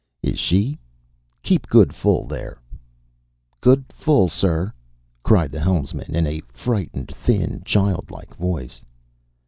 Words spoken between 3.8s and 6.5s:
full, sir," cried the helmsman in a